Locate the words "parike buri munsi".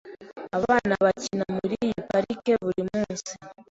2.09-3.31